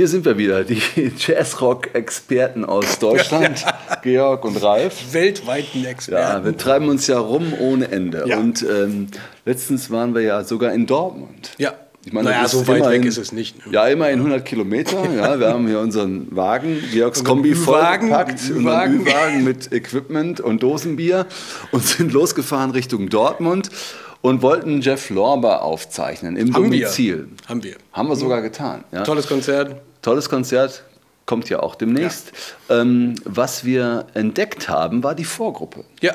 [0.00, 0.80] Hier sind wir wieder, die
[1.18, 3.66] Jazzrock-Experten aus Deutschland,
[4.02, 5.12] Georg und Ralf.
[5.12, 6.38] Weltweiten Experten.
[6.38, 8.24] Ja, wir treiben uns ja rum ohne Ende.
[8.26, 8.38] Ja.
[8.38, 9.08] Und ähm,
[9.44, 11.50] letztens waren wir ja sogar in Dortmund.
[11.58, 11.74] Ja.
[12.06, 13.66] Ich meine, naja, so weit immerhin- weg ist es nicht.
[13.66, 13.74] ne?
[13.74, 14.96] Ja, immerhin 100 Kilometer.
[15.14, 19.00] Ja, wir haben hier unseren Wagen, Georgs Kombi vollgepackt, unseren Ü-Wagen.
[19.06, 21.26] Ü-Wagen mit Equipment und Dosenbier
[21.72, 23.68] und sind losgefahren Richtung Dortmund
[24.22, 26.84] und wollten Jeff Lorber aufzeichnen im Haben wir.
[26.86, 27.28] Domizil.
[27.46, 27.74] Haben wir.
[27.92, 28.84] Haben wir sogar getan.
[28.92, 29.02] Ja.
[29.02, 29.76] Tolles Konzert.
[30.02, 30.84] Tolles Konzert,
[31.26, 32.32] kommt ja auch demnächst.
[32.68, 35.84] Ähm, was wir entdeckt haben, war die Vorgruppe.
[36.00, 36.14] Ja.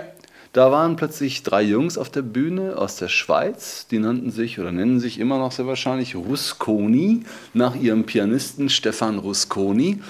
[0.52, 4.72] Da waren plötzlich drei Jungs auf der Bühne aus der Schweiz, die nannten sich oder
[4.72, 10.02] nennen sich immer noch sehr wahrscheinlich Rusconi, nach ihrem Pianisten Stefan Rusconi.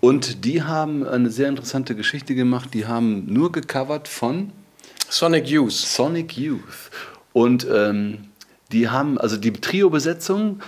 [0.00, 2.70] Und die haben eine sehr interessante Geschichte gemacht.
[2.72, 4.52] Die haben nur gecovert von
[5.10, 5.72] Sonic Youth.
[5.72, 6.90] Sonic Youth.
[7.34, 8.29] Und ähm,
[8.72, 10.60] die haben, also die Trio-Besetzung,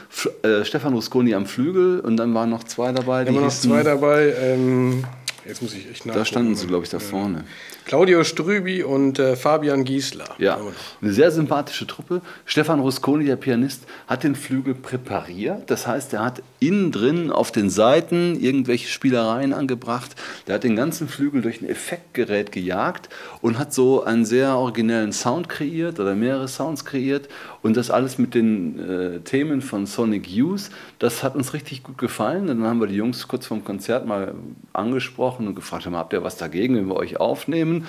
[0.42, 3.24] äh, Stefan Rusconi am Flügel und dann waren noch zwei dabei.
[3.24, 4.34] Die Immer noch hießen- zwei dabei.
[4.40, 5.04] Ähm,
[5.46, 6.18] jetzt muss ich echt nachgucken.
[6.18, 7.44] Da standen sie, glaube ich, da vorne.
[7.84, 10.28] Claudio Strübi und äh, Fabian Giesler.
[10.38, 10.58] Ja,
[11.00, 12.22] eine sehr sympathische Truppe.
[12.46, 15.70] Stefan Rusconi, der Pianist, hat den Flügel präpariert.
[15.70, 20.14] Das heißt, er hat innen drin auf den Seiten irgendwelche Spielereien angebracht.
[20.46, 23.08] Der hat den ganzen Flügel durch ein Effektgerät gejagt
[23.40, 27.28] und hat so einen sehr originellen Sound kreiert oder mehrere Sounds kreiert.
[27.62, 30.70] Und das alles mit den äh, Themen von Sonic Youth.
[30.98, 32.46] Das hat uns richtig gut gefallen.
[32.46, 34.34] Dann haben wir die Jungs kurz vorm Konzert mal
[34.72, 37.86] angesprochen und gefragt, haben, habt ihr was dagegen, wenn wir euch aufnehmen?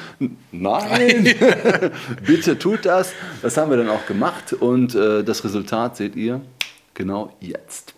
[0.52, 1.24] Nein,
[2.26, 3.14] bitte tut das.
[3.42, 6.42] Das haben wir dann auch gemacht und äh, das Resultat seht ihr
[6.94, 7.94] genau jetzt.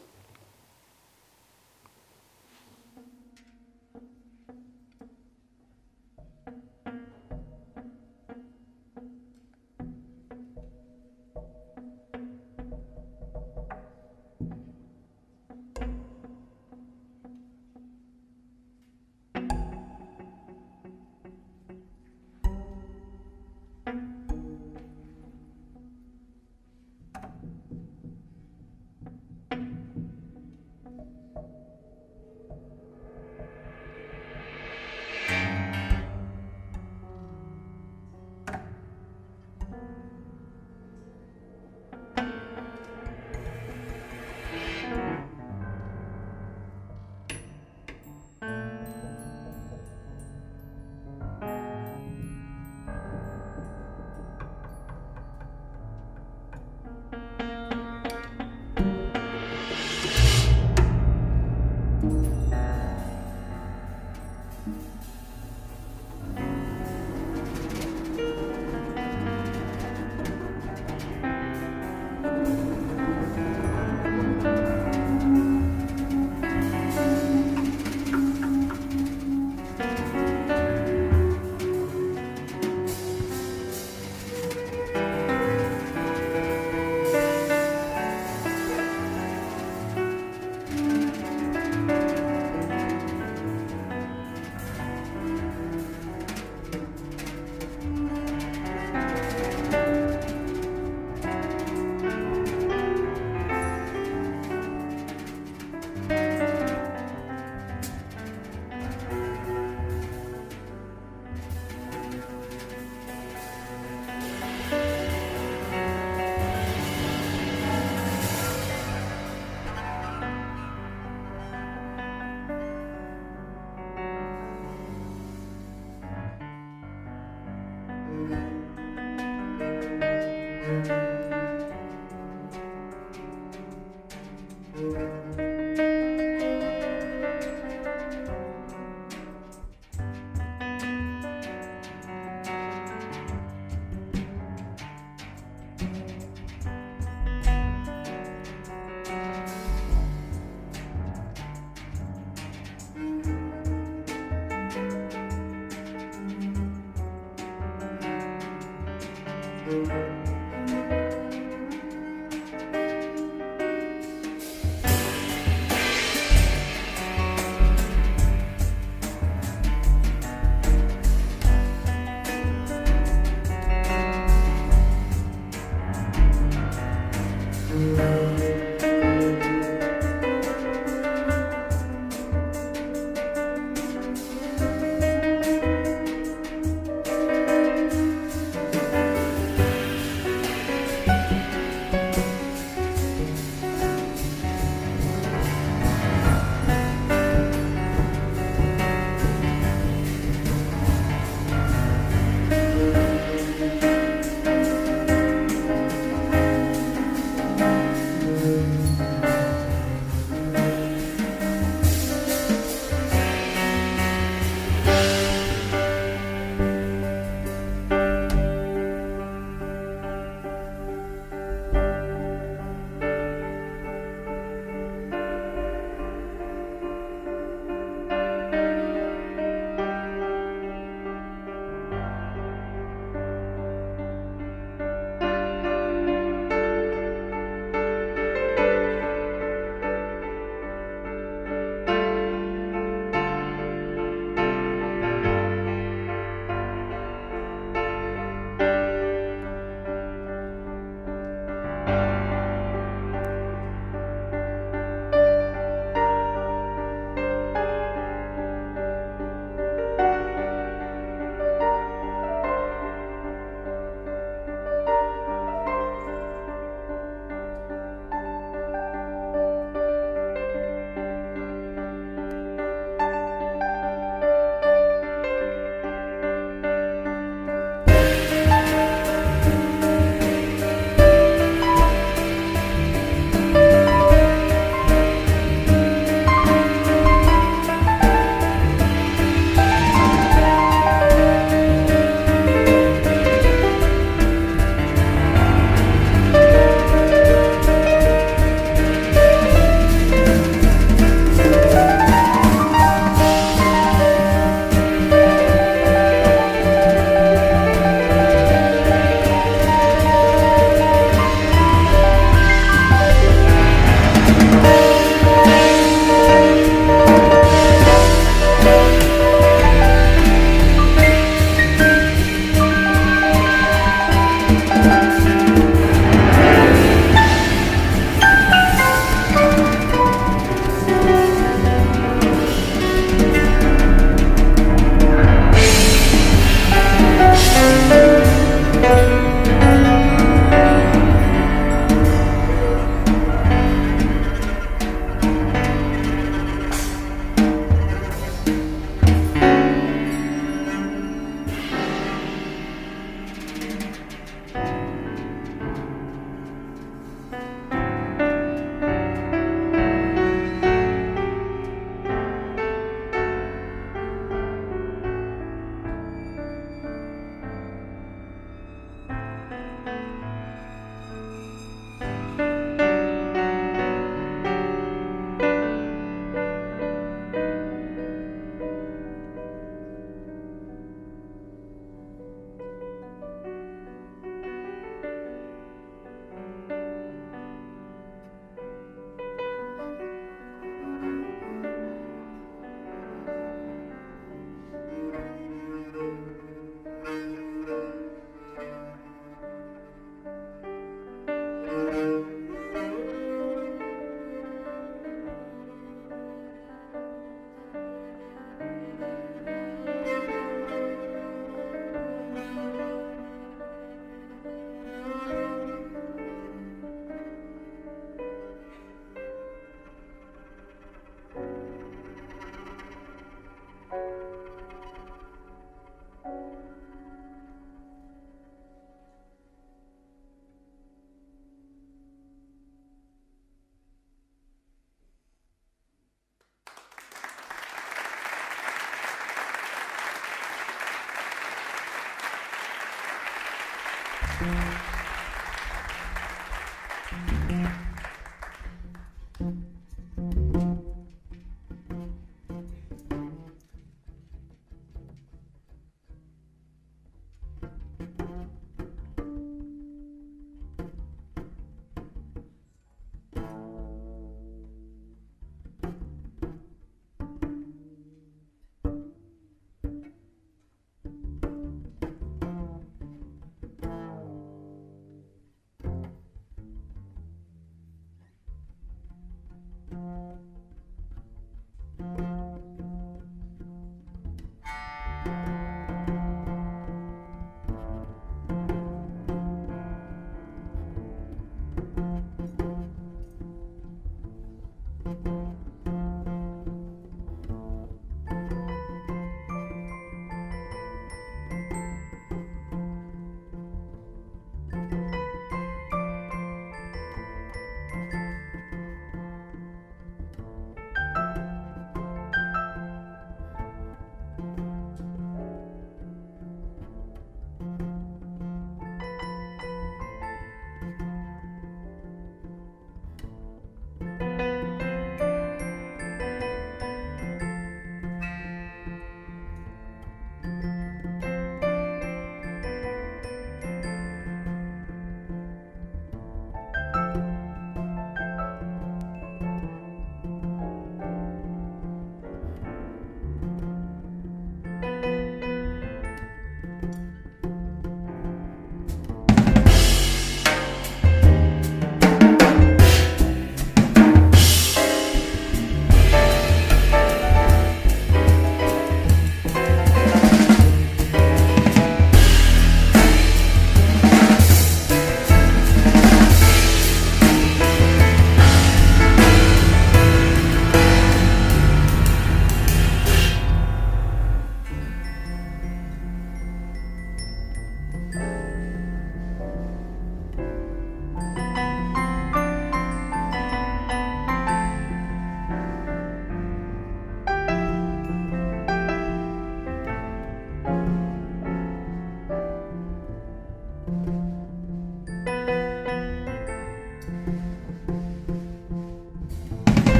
[159.66, 160.35] Música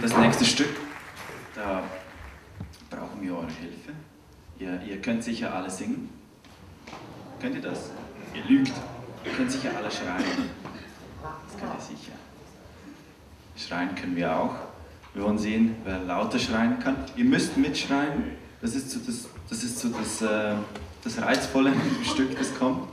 [0.00, 0.76] das nächste Stück,
[1.54, 1.82] da
[2.88, 3.92] brauchen wir eure Hilfe.
[4.58, 6.08] Ihr, ihr könnt sicher alle singen.
[7.40, 7.90] Könnt ihr das?
[8.34, 8.72] Ihr lügt.
[9.24, 10.50] Ihr könnt sicher alle schreien.
[11.22, 12.12] Das könnt ihr sicher.
[13.56, 14.54] Schreien können wir auch.
[15.14, 16.96] Wir wollen sehen, wer lauter schreien kann.
[17.16, 18.36] Ihr müsst mitschreien.
[18.62, 20.54] Das ist so das, das, ist so das, äh,
[21.02, 21.72] das Reizvolle
[22.04, 22.88] Stück, das kommt.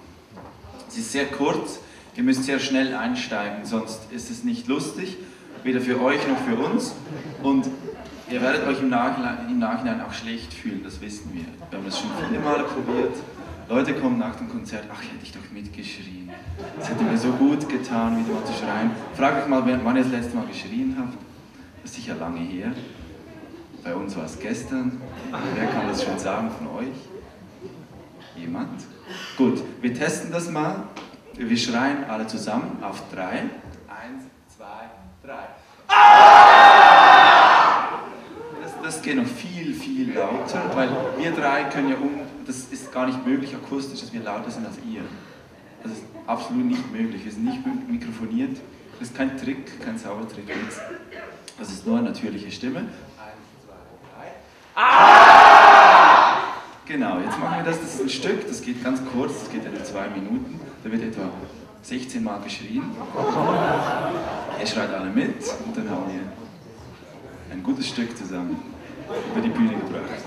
[0.89, 1.79] Es ist sehr kurz.
[2.15, 5.17] Ihr müsst sehr schnell einsteigen, sonst ist es nicht lustig,
[5.63, 6.93] weder für euch noch für uns.
[7.43, 7.69] Und
[8.29, 11.45] ihr werdet euch im Nachhinein, im Nachhinein auch schlecht fühlen, das wissen wir.
[11.69, 13.15] Wir haben das schon viele Male probiert.
[13.69, 16.29] Leute kommen nach dem Konzert, ach, hätte ich doch mitgeschrien.
[16.79, 18.91] Es hätte mir so gut getan, wieder mal zu schreien.
[19.15, 21.17] Fragt euch mal, wann ihr das letzte Mal geschrien habt.
[21.81, 22.71] Das ist sicher lange her.
[23.83, 25.01] Bei uns war es gestern.
[25.55, 26.95] Wer kann das schon sagen von euch?
[28.37, 28.83] Jemand?
[29.37, 30.83] Gut, wir testen das mal.
[31.35, 33.43] Wir schreien alle zusammen auf drei.
[35.27, 35.49] Drei.
[38.63, 42.21] Das, das geht noch viel, viel lauter, weil wir drei können ja um.
[42.45, 45.01] Das ist gar nicht möglich akustisch, dass wir lauter sind als ihr.
[45.83, 47.25] Das ist absolut nicht möglich.
[47.25, 48.55] Wir sind nicht mikrofoniert.
[48.99, 50.45] Das ist kein Trick, kein Zaubertrick.
[51.59, 52.79] Das ist nur eine natürliche Stimme.
[52.79, 52.87] Eins,
[53.65, 53.73] zwei,
[54.15, 54.31] drei.
[54.75, 56.37] Ah!
[56.85, 57.81] Genau, jetzt machen wir das.
[57.81, 60.57] Das ist ein Stück, das geht ganz kurz, das geht etwa zwei Minuten.
[60.85, 61.23] Da wird etwa
[61.87, 62.83] 16 Mal geschrien.
[64.59, 68.59] Ihr schreit alle mit und dann haben wir ein gutes Stück zusammen
[69.31, 70.21] über die Bühne gebracht.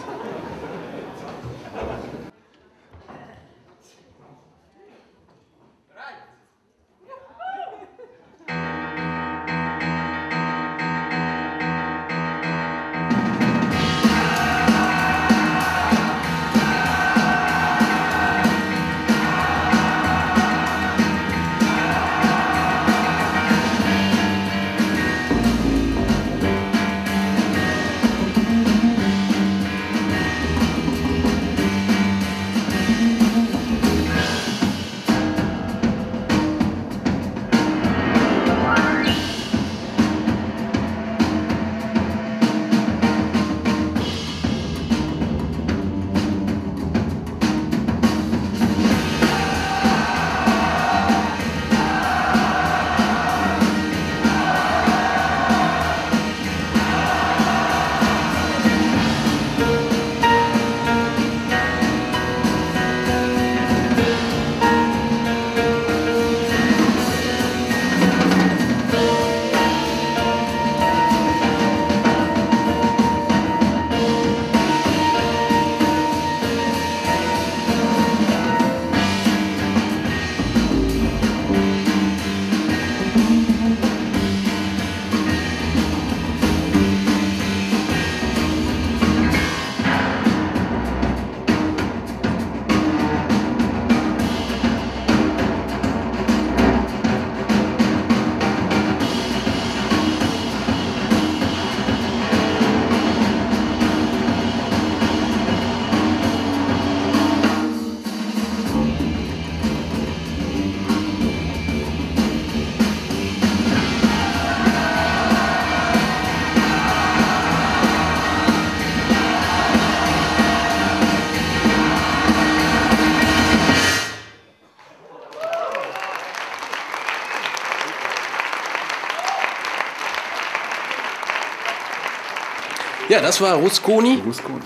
[133.10, 134.22] Ja, das war Rusconi.
[134.24, 134.60] Rusconi.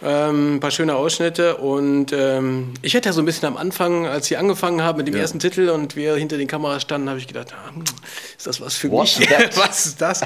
[0.00, 4.06] Ähm, ein paar schöne Ausschnitte und ähm, ich hätte ja so ein bisschen am Anfang,
[4.06, 5.22] als sie angefangen haben mit dem Ja.
[5.22, 7.82] ersten Titel und wir hinter den Kameras standen, habe ich gedacht, ah, hm,
[8.36, 9.28] ist das was für What's mich?
[9.56, 10.20] was ist das?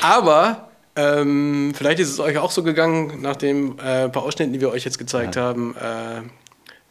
[0.00, 4.60] Aber ähm, vielleicht ist es euch auch so gegangen, nach den äh, paar Ausschnitten, die
[4.60, 5.74] wir euch jetzt gezeigt haben.
[5.76, 6.22] Äh,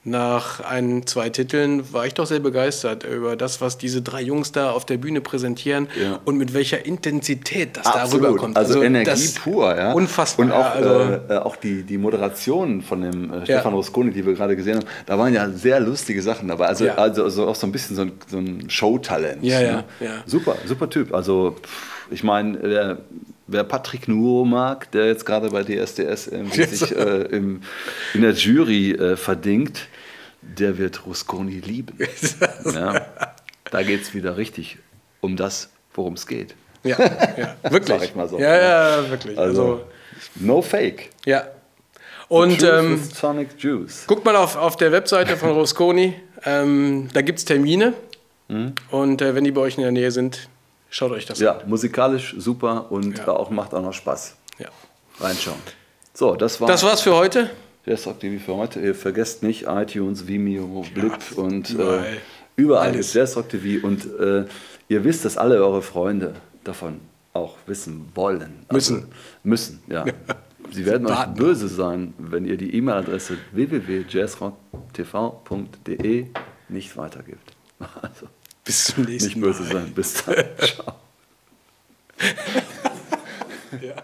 [0.03, 4.51] nach ein, zwei Titeln war ich doch sehr begeistert über das, was diese drei Jungs
[4.51, 6.19] da auf der Bühne präsentieren Ja.
[6.25, 8.25] und mit welcher Intensität das Absolut.
[8.25, 8.57] darüber kommt.
[8.57, 9.93] Also, Energie das- pur, ja.
[9.93, 10.45] Unfassbar.
[10.47, 14.11] Und auch, ja, also, äh, äh, auch die, die Moderation von dem äh, Stefan Rusconi,
[14.11, 16.65] die wir gerade gesehen haben, da waren ja sehr lustige Sachen dabei.
[16.65, 16.95] Also, Ja.
[16.95, 19.43] also, also auch so ein bisschen so ein, so ein Showtalent.
[19.43, 19.65] Ja, ne?
[19.99, 20.11] ja, ja.
[20.25, 21.13] Super, super Typ.
[21.13, 21.57] Also,
[22.09, 22.97] ich meine, wer,
[23.51, 26.79] wer Patrick Nuo mag, der jetzt gerade bei DSDS Yes.
[26.79, 27.61] sich äh, im,
[28.13, 29.87] in der Jury äh, verdingt,
[30.41, 31.97] der wird Rusconi lieben.
[32.73, 33.05] ja.
[33.69, 34.77] Da geht es wieder richtig
[35.21, 36.55] um das, worum es geht.
[36.83, 37.99] Ja, ja wirklich.
[37.99, 38.39] Sag ich mal so.
[38.39, 38.55] Ja,
[39.01, 39.37] ja, wirklich.
[39.37, 39.85] Also, Also,
[40.35, 41.09] no fake.
[41.25, 41.43] ja.
[42.27, 43.01] Und ähm,
[43.57, 44.07] Juice.
[44.07, 46.13] guckt mal auf, auf der Webseite von Rosconi.
[46.45, 47.93] Ähm, da gibt es Termine.
[48.47, 48.73] Mhm.
[48.89, 50.47] Und äh, wenn die bei euch in der Nähe sind,
[50.91, 51.67] Schaut euch das Ja, an.
[51.69, 53.27] musikalisch super und Ja.
[53.30, 54.36] auch macht auch noch Spaß.
[54.60, 54.67] Ja.
[55.19, 55.58] Reinschauen.
[56.13, 57.49] So, das war Das war's für heute.
[58.06, 58.80] Rock TV für heute.
[58.82, 62.06] Ihr vergesst nicht iTunes, Vimeo, Blip und überall.
[62.06, 62.17] äh,
[62.56, 64.45] überall ist Rock TV und äh,
[64.89, 66.99] ihr wisst, dass alle eure Freunde davon
[67.34, 68.65] auch wissen wollen.
[68.67, 69.08] Also Müssen.
[69.43, 70.06] müssen, ja.
[70.71, 76.27] Sie werden euch böse sein, wenn ihr die E-Mail-Adresse www.jazzrocktv.de
[76.69, 77.54] nicht weitergibt.
[78.01, 78.27] Also
[78.71, 79.47] Bis zum nächsten nicht Mal.
[79.47, 79.93] böse sein.
[79.93, 80.36] Bis dann.
[80.57, 80.95] Ciao.
[83.81, 84.03] Ja.